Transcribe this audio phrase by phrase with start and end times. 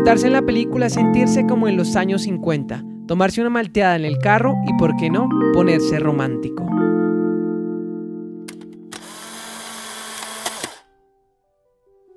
[0.00, 4.16] Montarse en la película sentirse como en los años 50, tomarse una malteada en el
[4.16, 6.64] carro y, por qué no, ponerse romántico.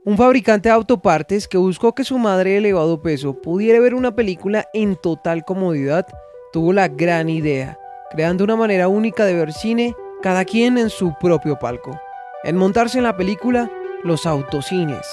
[0.05, 4.15] Un fabricante de autopartes que buscó que su madre de elevado peso pudiera ver una
[4.15, 6.07] película en total comodidad,
[6.53, 7.77] tuvo la gran idea,
[8.11, 11.99] creando una manera única de ver cine, cada quien en su propio palco.
[12.45, 13.69] En montarse en la película,
[14.05, 15.05] los autocines.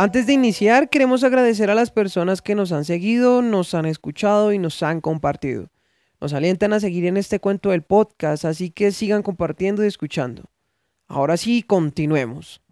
[0.00, 4.50] Antes de iniciar, queremos agradecer a las personas que nos han seguido, nos han escuchado
[4.50, 5.68] y nos han compartido.
[6.22, 10.44] Nos alientan a seguir en este cuento del podcast, así que sigan compartiendo y escuchando.
[11.06, 12.62] Ahora sí, continuemos.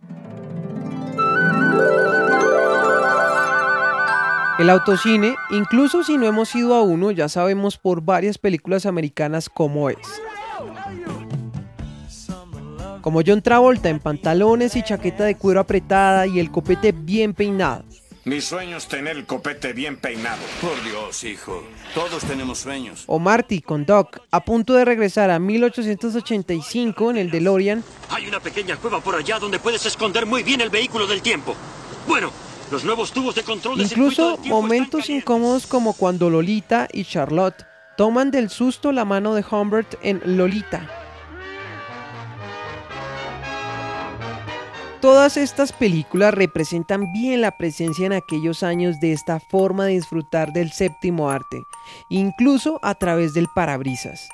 [4.59, 9.51] El autocine, incluso si no hemos ido a uno, ya sabemos por varias películas americanas
[9.51, 9.99] cómo es.
[13.09, 17.83] Como John Travolta en pantalones y chaqueta de cuero apretada y el copete bien peinado.
[18.27, 20.43] Mi sueño es tener el copete bien peinado.
[20.61, 21.65] Por Dios, hijo.
[21.95, 23.05] Todos tenemos sueños.
[23.07, 27.83] O Marty con Doc, a punto de regresar a 1885 en el DeLorean.
[28.11, 31.55] Hay una pequeña cueva por allá donde puedes esconder muy bien el vehículo del tiempo.
[32.07, 32.31] Bueno,
[32.71, 37.65] los nuevos tubos de control de Incluso momentos incómodos como cuando Lolita y Charlotte
[37.97, 41.08] toman del susto la mano de Humbert en Lolita.
[45.01, 50.53] Todas estas películas representan bien la presencia en aquellos años de esta forma de disfrutar
[50.53, 51.63] del séptimo arte,
[52.11, 54.29] incluso a través del parabrisas.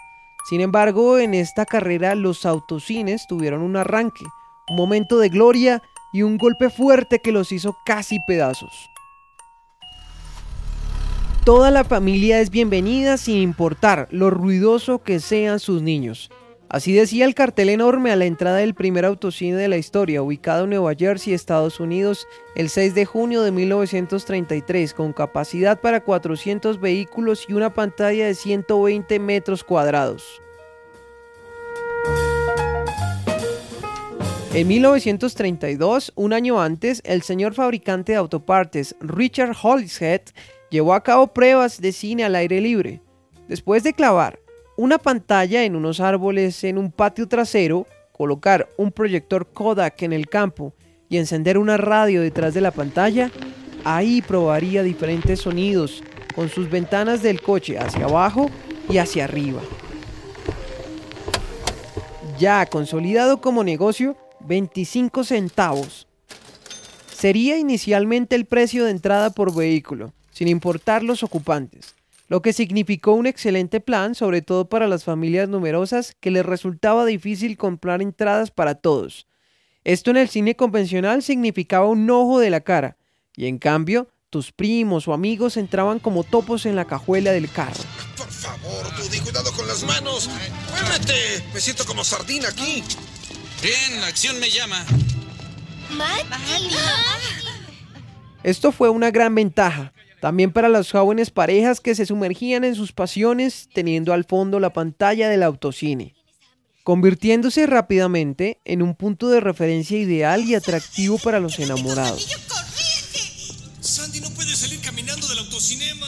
[0.48, 4.24] Sin embargo, en esta carrera los autocines tuvieron un arranque,
[4.70, 5.82] un momento de gloria
[6.14, 8.88] y un golpe fuerte que los hizo casi pedazos.
[11.44, 16.30] Toda la familia es bienvenida sin importar lo ruidoso que sean sus niños.
[16.74, 20.64] Así decía el cartel enorme a la entrada del primer autocine de la historia, ubicado
[20.64, 26.80] en Nueva Jersey, Estados Unidos, el 6 de junio de 1933, con capacidad para 400
[26.80, 30.42] vehículos y una pantalla de 120 metros cuadrados.
[34.52, 40.22] En 1932, un año antes, el señor fabricante de autopartes Richard Hollishead
[40.70, 43.00] llevó a cabo pruebas de cine al aire libre.
[43.46, 44.40] Después de clavar
[44.76, 50.28] una pantalla en unos árboles en un patio trasero, colocar un proyector Kodak en el
[50.28, 50.74] campo
[51.08, 53.30] y encender una radio detrás de la pantalla,
[53.84, 56.02] ahí probaría diferentes sonidos
[56.34, 58.50] con sus ventanas del coche hacia abajo
[58.88, 59.60] y hacia arriba.
[62.38, 66.08] Ya consolidado como negocio, 25 centavos.
[67.12, 71.94] Sería inicialmente el precio de entrada por vehículo, sin importar los ocupantes
[72.34, 77.04] lo que significó un excelente plan, sobre todo para las familias numerosas que les resultaba
[77.04, 79.28] difícil comprar entradas para todos.
[79.84, 82.96] Esto en el cine convencional significaba un ojo de la cara,
[83.36, 87.84] y en cambio, tus primos o amigos entraban como topos en la cajuela del carro.
[88.16, 90.28] Por favor, Dudy, cuidado con las manos.
[90.72, 91.44] ¡Muévete!
[91.54, 92.82] Me siento como sardina aquí.
[93.62, 94.84] Bien, la acción me llama.
[98.42, 99.93] Esto fue una gran ventaja,
[100.24, 104.72] también para las jóvenes parejas que se sumergían en sus pasiones teniendo al fondo la
[104.72, 106.14] pantalla del autocine,
[106.82, 112.26] convirtiéndose rápidamente en un punto de referencia ideal y atractivo para los enamorados.
[113.80, 116.06] Sandy no puede salir caminando del autocinema.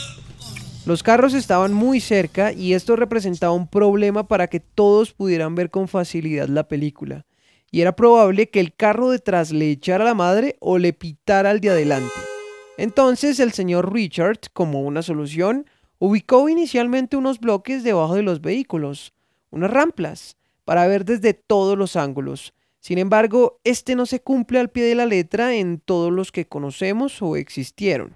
[0.86, 5.68] Los carros estaban muy cerca y esto representaba un problema para que todos pudieran ver
[5.68, 7.26] con facilidad la película.
[7.70, 11.50] Y era probable que el carro detrás le echara a la madre o le pitara
[11.50, 12.14] al de adelante.
[12.78, 15.66] Entonces el señor Richard, como una solución,
[15.98, 19.14] ubicó inicialmente unos bloques debajo de los vehículos,
[19.50, 22.52] unas ramplas, para ver desde todos los ángulos.
[22.80, 26.46] Sin embargo, este no se cumple al pie de la letra en todos los que
[26.46, 28.12] conocemos o existieron.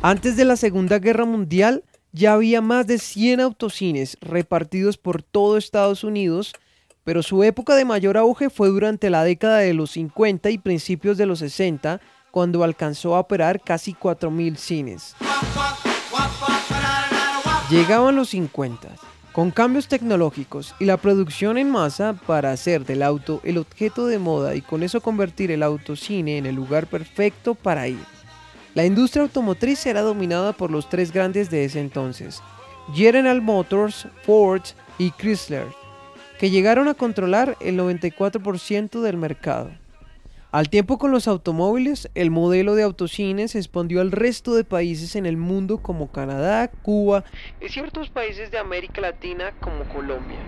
[0.00, 1.82] Antes de la Segunda Guerra Mundial,
[2.12, 6.54] ya había más de 100 autocines repartidos por todo Estados Unidos
[7.08, 11.16] pero su época de mayor auge fue durante la década de los 50 y principios
[11.16, 15.16] de los 60, cuando alcanzó a operar casi 4.000 cines.
[17.70, 18.90] Llegaban los 50,
[19.32, 24.18] con cambios tecnológicos y la producción en masa para hacer del auto el objeto de
[24.18, 28.04] moda y con eso convertir el autocine en el lugar perfecto para ir.
[28.74, 32.42] La industria automotriz era dominada por los tres grandes de ese entonces,
[32.92, 34.60] General Motors, Ford
[34.98, 35.77] y Chrysler
[36.38, 39.70] que llegaron a controlar el 94% del mercado.
[40.50, 45.14] Al tiempo con los automóviles, el modelo de autocines se expandió al resto de países
[45.14, 47.24] en el mundo como Canadá, Cuba
[47.60, 50.38] y ciertos países de América Latina como Colombia.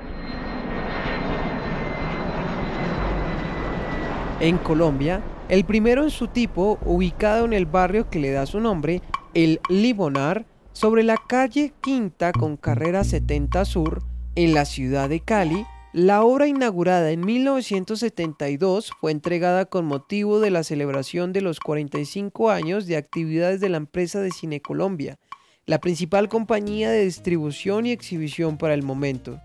[4.40, 8.60] En Colombia, El primero en su tipo, ubicado en el barrio que le da su
[8.60, 9.02] nombre,
[9.34, 14.02] el Limonar, sobre la calle Quinta con carrera 70 Sur,
[14.36, 20.50] en la ciudad de Cali, la obra inaugurada en 1972 fue entregada con motivo de
[20.50, 25.18] la celebración de los 45 años de actividades de la empresa de Cine Colombia,
[25.66, 29.40] la principal compañía de distribución y exhibición para el momento.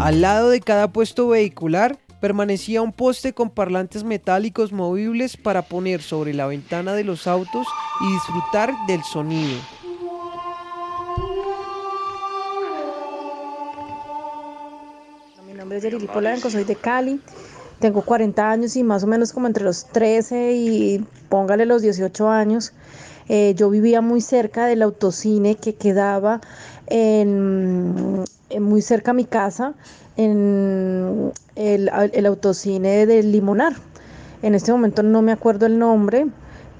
[0.00, 6.00] Al lado de cada puesto vehicular permanecía un poste con parlantes metálicos movibles para poner
[6.00, 7.66] sobre la ventana de los autos
[8.00, 9.58] y disfrutar del sonido.
[15.74, 17.20] Nombre es Yerili Polanco, soy de Cali,
[17.80, 22.28] tengo 40 años y más o menos como entre los 13 y póngale los 18
[22.28, 22.72] años.
[23.28, 26.40] Eh, yo vivía muy cerca del autocine que quedaba
[26.86, 28.24] en,
[28.60, 29.74] muy cerca a mi casa,
[30.16, 33.74] en el, el, autocine del Limonar.
[34.42, 36.26] En este momento no me acuerdo el nombre,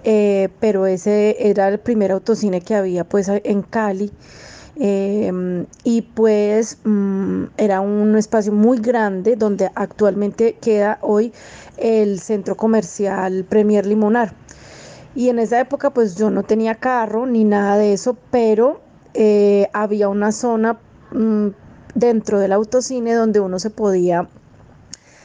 [0.05, 4.13] eh, pero ese era el primer autocine que había pues en Cali.
[4.77, 11.33] Em, y pues mm, era un espacio muy grande donde actualmente queda hoy
[11.77, 14.35] el centro comercial Premier Limonar.
[15.15, 18.81] Y en esa época pues yo no tenía carro ni nada de eso, pero
[19.15, 20.79] eh, había una zona
[21.13, 21.49] mm,
[21.95, 24.29] dentro del autocine donde uno se podía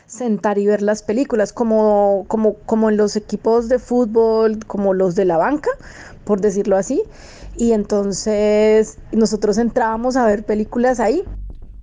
[0.05, 5.15] sentar y ver las películas, como, como, como en los equipos de fútbol, como los
[5.15, 5.69] de la banca,
[6.23, 7.03] por decirlo así
[7.59, 11.25] y entonces nosotros entrábamos a ver películas ahí.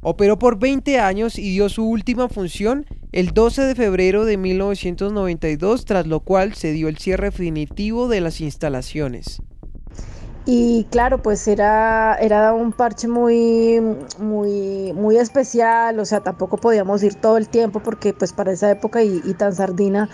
[0.00, 5.84] Operó por 20 años y dio su última función el 12 de febrero de 1992,
[5.84, 9.42] tras lo cual se dio el cierre definitivo de las instalaciones.
[10.48, 13.80] Y claro, pues era, era un parche muy,
[14.20, 18.70] muy, muy especial, o sea, tampoco podíamos ir todo el tiempo porque pues para esa
[18.70, 20.08] época y, tan sardina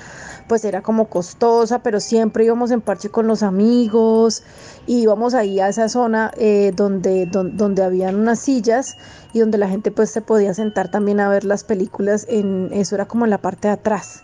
[0.48, 4.42] pues era como costosa, pero siempre íbamos en parche con los amigos,
[4.86, 8.96] y íbamos ahí a esa zona eh, donde, donde, donde, habían unas sillas
[9.32, 12.94] y donde la gente pues se podía sentar también a ver las películas, en, eso
[12.94, 14.22] era como en la parte de atrás.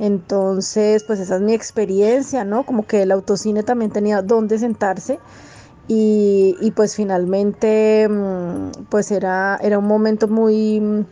[0.00, 2.64] Entonces, pues esa es mi experiencia, ¿no?
[2.64, 5.20] Como que el autocine también tenía dónde sentarse
[5.86, 11.06] y, y pues finalmente, mm, pues era, era un momento muy,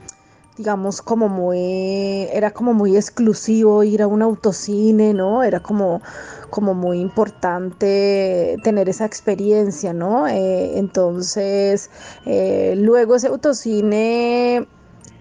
[0.57, 5.43] digamos, como muy, era como muy exclusivo ir a un autocine, ¿no?
[5.43, 6.03] Era como,
[6.51, 10.29] como muy importante tener esa experiencia, ¿no?
[10.29, 11.91] Eh, entonces,
[12.27, 14.67] eh, luego ese autocine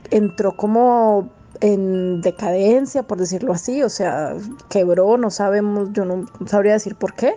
[0.09, 1.29] entró como
[1.61, 4.35] en decadencia, por decirlo así, o sea,
[4.69, 7.35] quebró, no sabemos, yo no sabría decir por qué.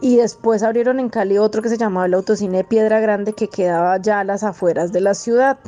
[0.00, 3.96] Y después abrieron en Cali otro que se llamaba el Autocine Piedra Grande, que quedaba
[3.96, 5.58] ya a las afueras de la ciudad.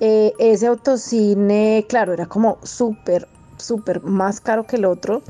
[0.00, 5.22] Eh, ese autocine, claro, era como súper, súper más caro que el otro.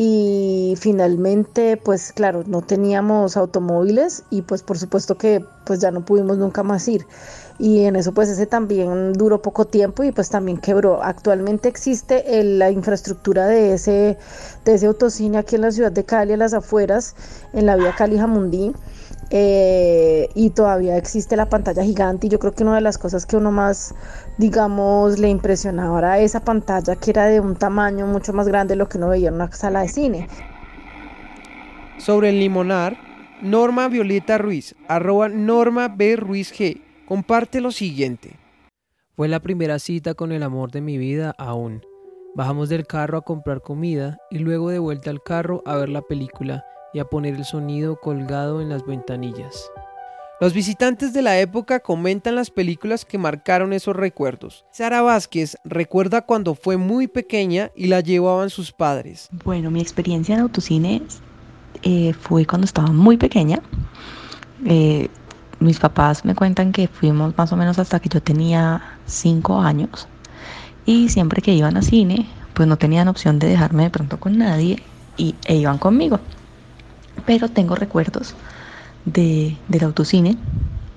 [0.00, 6.04] Y finalmente, pues claro, no teníamos automóviles y pues por supuesto que pues ya no
[6.04, 7.04] pudimos nunca más ir
[7.58, 11.02] y en eso pues ese también duró poco tiempo y pues también quebró.
[11.02, 14.16] Actualmente existe la infraestructura de ese,
[14.64, 17.16] de ese autocine aquí en la ciudad de Cali, a las afueras,
[17.52, 18.72] en la vía Cali-Jamundí.
[19.30, 23.26] Eh, y todavía existe la pantalla gigante y yo creo que una de las cosas
[23.26, 23.94] que uno más
[24.38, 28.76] digamos le impresionaba era esa pantalla que era de un tamaño mucho más grande de
[28.76, 30.28] lo que uno veía en una sala de cine.
[31.98, 32.96] Sobre el limonar,
[33.42, 36.16] Norma Violeta Ruiz, arroba Norma B.
[36.16, 38.36] Ruiz G comparte lo siguiente.
[39.14, 41.82] Fue la primera cita con el amor de mi vida aún.
[42.34, 46.02] Bajamos del carro a comprar comida y luego de vuelta al carro a ver la
[46.02, 49.70] película y a poner el sonido colgado en las ventanillas.
[50.40, 54.64] Los visitantes de la época comentan las películas que marcaron esos recuerdos.
[54.70, 59.28] Sara Vázquez recuerda cuando fue muy pequeña y la llevaban sus padres.
[59.44, 61.02] Bueno, mi experiencia en autocine
[61.82, 63.60] eh, fue cuando estaba muy pequeña.
[64.64, 65.08] Eh,
[65.58, 70.06] mis papás me cuentan que fuimos más o menos hasta que yo tenía cinco años
[70.86, 74.38] y siempre que iban a cine pues no tenían opción de dejarme de pronto con
[74.38, 74.82] nadie
[75.16, 76.20] y, e iban conmigo.
[77.28, 78.34] Pero tengo recuerdos
[79.04, 80.38] de, del autocine,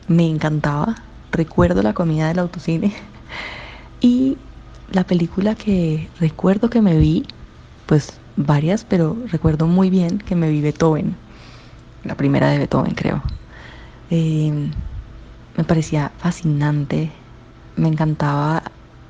[0.07, 0.95] me encantaba,
[1.33, 2.93] recuerdo la comida del autocine.
[3.99, 4.37] Y
[4.91, 7.27] la película que recuerdo que me vi,
[7.85, 11.15] pues varias, pero recuerdo muy bien que me vi Beethoven,
[12.05, 13.21] la primera de Beethoven creo.
[14.09, 14.71] Em,
[15.57, 17.11] me parecía fascinante,
[17.75, 18.63] me encantaba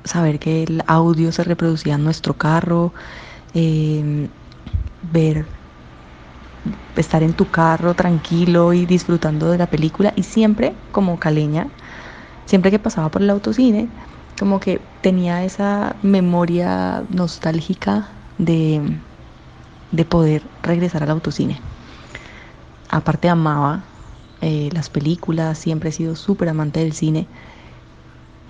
[0.04, 2.92] saber que el audio se reproducía en nuestro carro,
[3.54, 4.28] em,
[5.00, 5.46] ver,
[6.96, 11.68] estar en tu carro tranquilo y disfrutando de la película y siempre como caleña,
[12.44, 13.88] siempre que pasaba por el autocine,
[14.38, 18.08] como que tenía esa memoria nostálgica
[18.38, 18.98] de,
[19.90, 21.60] de poder regresar al autocine.
[22.88, 23.84] Aparte amaba
[24.40, 27.26] eh, las películas, siempre he sido súper amante del cine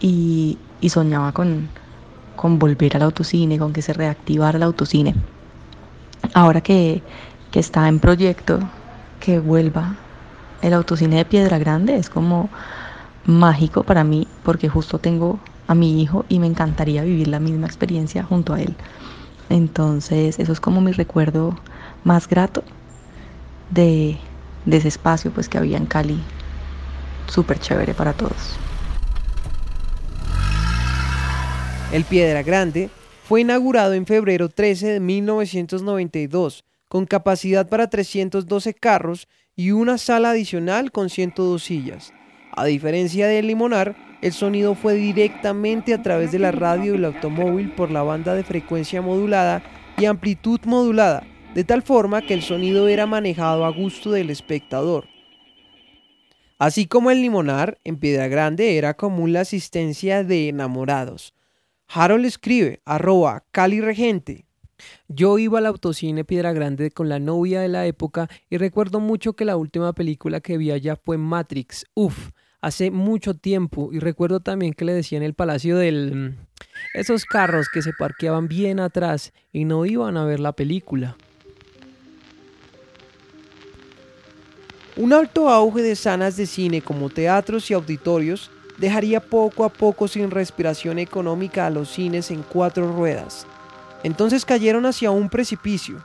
[0.01, 0.59] y,
[0.89, 1.69] soñaba con,
[2.35, 5.15] con volver al autocine, con que se reactivara el autocine.
[6.35, 7.03] Ahora que,
[7.53, 8.59] que está en proyecto,
[9.21, 9.95] que vuelva
[10.63, 12.49] el autocine de Piedra Grande, es como
[13.27, 17.67] mágico para mí porque justo tengo a mi hijo y me encantaría vivir la misma
[17.67, 18.75] experiencia junto a él.
[19.51, 21.57] Entonces, eso es como mi recuerdo
[22.05, 22.65] más grato
[23.71, 24.17] de,
[24.65, 26.21] de ese espacio pues que había en Cali.
[27.29, 28.57] Súper chévere para todos.
[31.93, 32.89] El Piedra Grande
[33.25, 40.33] fue inaugurado en febrero 13 de 1992 con capacidad para 312 carros y una sala
[40.33, 42.13] adicional con 102 sillas.
[42.55, 47.07] A diferencia del Limonar, el sonido fue directamente a través de la radio y el
[47.07, 49.63] automóvil por la banda de frecuencia modulada
[49.97, 55.07] y amplitud modulada, de tal forma que el sonido era manejado a gusto del espectador.
[56.59, 61.33] Así como el Limonar, en Piedra Grande era común la asistencia de enamorados.
[61.89, 64.45] Harold escribe, arroba Cali Regente,
[65.09, 69.35] yo iba al autocine Piedra Grande con la novia de la época y recuerdo mucho
[69.35, 71.87] que la última película que vi allá fue Matrix.
[71.95, 76.15] Uf, hace mucho tiempo y recuerdo también que le decían el palacio del...
[76.15, 76.37] Mm,
[76.95, 81.17] esos carros que se parqueaban bien atrás y no iban a ver la película.
[84.97, 90.07] Un alto auge de salas de cine como teatros y auditorios dejaría poco a poco
[90.07, 93.47] sin respiración económica a los cines en cuatro ruedas.
[94.03, 95.97] Entonces cayeron hacia un precipicio,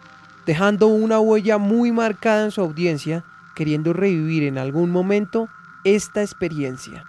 [0.46, 3.24] dejando una huella muy marcada en su audiencia,
[3.56, 5.50] queriendo revivir en algún momento
[5.84, 7.06] esta experiencia.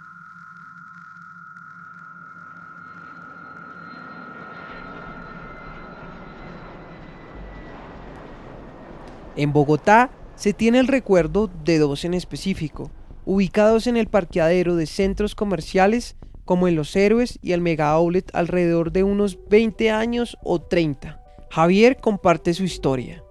[9.35, 12.91] En Bogotá se tiene el recuerdo de dos en específico,
[13.25, 16.17] ubicados en el parqueadero de centros comerciales
[16.49, 21.21] como en Los Héroes y el Mega Outlet alrededor de unos 20 años o 30.
[21.51, 23.23] Javier comparte su historia.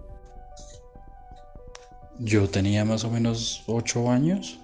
[2.21, 4.61] Yo tenía más o menos 8 años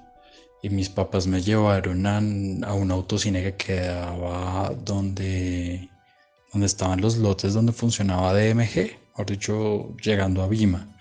[0.62, 5.88] y mis papás me llevaron a, un autocine que quedaba donde,
[6.52, 10.96] donde estaban los lotes donde funcionaba DMG, mejor dicho, llegando a Vima.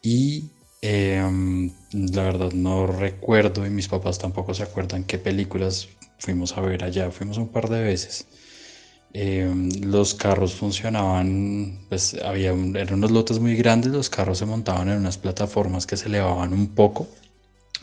[0.00, 0.44] Y
[0.80, 5.88] em, la verdad no recuerdo y mis papás tampoco se acuerdan qué películas
[6.18, 8.26] fuimos a ver allá, fuimos un par de veces.
[9.12, 14.88] Em, los carros funcionaban, pues había eran unos lotes muy grandes, los carros se montaban
[14.90, 17.08] en unas plataformas que se elevaban un poco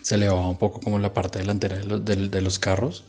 [0.06, 3.06] se elevaba un poco como la parte delantera de los, carros.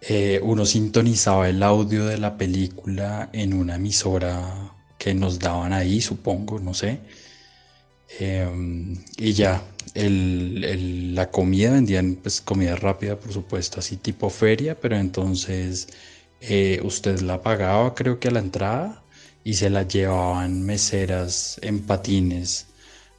[0.00, 6.00] Eh, uno sintonizaba el audio de la película en una emisora que nos daban ahí,
[6.00, 6.98] supongo, no sé.
[8.18, 9.62] Em, y ya,
[9.94, 15.88] la comida vendían pues comida rápida, por supuesto, así tipo feria, pero entonces
[16.40, 19.02] eh, usted la pagaba creo que a la entrada
[19.44, 22.66] y se la llevaban meseras en patines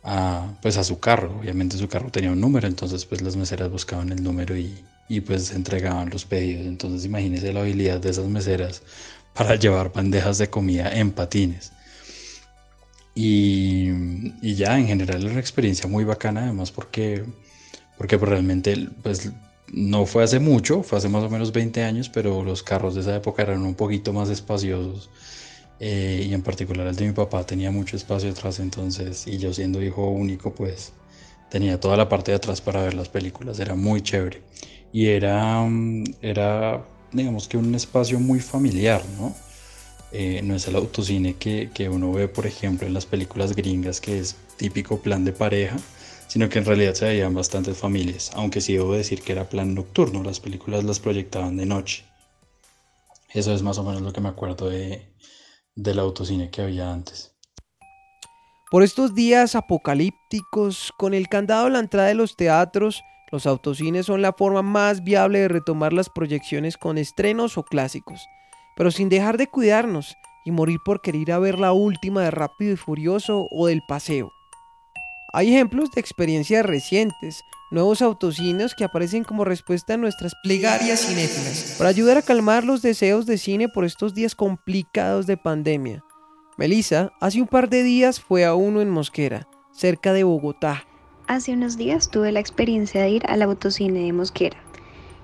[0.03, 1.37] a, pues a su carro.
[1.39, 4.73] Obviamente su carro tenía un número, entonces pues las meseras buscaban el número y,
[5.07, 6.65] y pues entregaban los pedidos.
[6.67, 8.83] Entonces imagínese la habilidad de esas meseras
[9.33, 11.73] para llevar bandejas de comida en patines.
[13.15, 13.89] Y,
[14.41, 17.23] y ya en general era una experiencia muy bacana además porque,
[17.97, 19.31] porque pues, realmente pues
[19.71, 23.01] no fue hace mucho, fue hace más o menos 20 años, pero los carros de
[23.01, 25.09] esa época eran un poquito más espaciosos
[25.79, 29.53] eh, y en particular el de mi papá tenía mucho espacio atrás entonces y yo
[29.53, 30.93] siendo hijo único pues
[31.49, 34.43] tenía toda la parte de atrás para ver las películas, era muy chévere
[34.91, 39.35] y era, mm, era digamos que un espacio muy familiar, ¿no?
[40.15, 43.99] Eh, no es el autocine que, que uno ve por ejemplo en las películas gringas
[43.99, 45.75] que es típico plan de pareja,
[46.27, 49.73] sino que en realidad se veían bastantes familias, aunque sí debo decir que era plan
[49.73, 52.05] nocturno, las películas las proyectaban de noche.
[53.33, 55.11] Eso es más o menos lo que me acuerdo de,
[55.73, 57.35] del autocine que había antes.
[58.69, 63.01] Por estos días apocalípticos, con el candado a la entrada de los teatros,
[63.31, 68.21] los autocines son la forma más viable de retomar las proyecciones con estrenos o clásicos,
[68.75, 70.15] pero sin dejar de cuidarnos
[70.45, 73.81] y morir por querer ir a ver la última de Rápido y Furioso o del
[73.87, 74.31] Paseo.
[75.35, 81.75] Hay ejemplos de experiencias recientes, nuevos autocines que aparecen como respuesta a nuestras plegarias cinéfilas,
[81.77, 86.03] para ayudar a calmar los deseos de cine por estos días complicados de pandemia.
[86.55, 90.85] Melissa hace un par de días fue a uno en Mosquera, cerca de Bogotá.
[91.25, 94.57] Hace unos días tuve la experiencia de ir al autocine de Mosquera.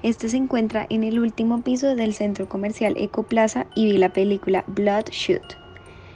[0.01, 4.63] Este se encuentra en el último piso del centro comercial Ecoplaza y vi la película
[4.67, 5.57] Bloodshot.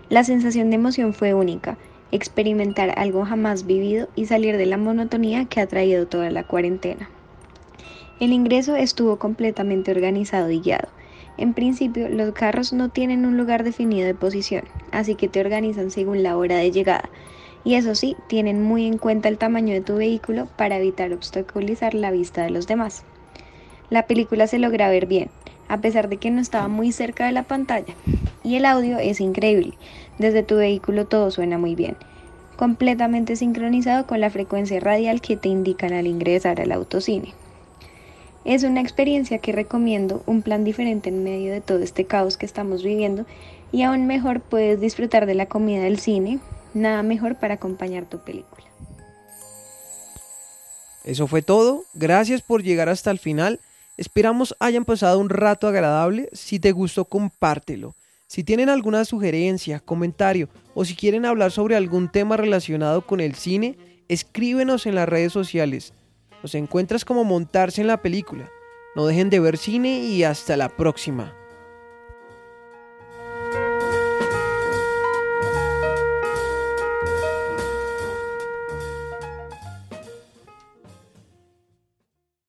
[0.08, 1.78] La sensación de emoción fue única,
[2.12, 7.10] experimentar algo jamás vivido y salir de la monotonía que ha traído toda la cuarentena.
[8.22, 10.88] El ingreso estuvo completamente organizado y guiado.
[11.38, 15.92] En principio, los carros no tienen un lugar definido de posición, así que te organizan
[15.92, 17.10] según la hora de llegada.
[17.66, 21.94] Y eso sí, tienen muy en cuenta el tamaño de tu vehículo para evitar obstaculizar
[21.96, 23.04] la vista de los demás.
[23.90, 25.30] La película se logra ver bien,
[25.68, 27.94] a pesar de que no estaba muy cerca de la pantalla.
[28.44, 29.74] Y el audio es increíble.
[30.18, 31.96] Desde tu vehículo todo suena muy bien.
[32.56, 37.34] Completamente sincronizado con la frecuencia radial que te indican al ingresar al autocine.
[38.46, 42.46] Es una experiencia que recomiendo, un plan diferente en medio de todo este caos que
[42.46, 43.26] estamos viviendo
[43.72, 46.40] y aún mejor puedes disfrutar de la comida del cine,
[46.74, 48.68] nada mejor para acompañar tu película.
[51.06, 53.60] Eso fue todo, gracias por llegar hasta el final
[53.98, 56.30] Esperamos hayan pasado un rato agradable.
[56.34, 57.96] Si te gustó, compártelo.
[58.28, 63.36] Si tienen alguna sugerencia, comentario o si quieren hablar sobre algún tema relacionado con el
[63.36, 65.94] cine, escríbenos en las redes sociales.
[66.42, 68.50] Nos encuentras como montarse en la película.
[68.96, 71.34] No dejen de ver cine y hasta la próxima.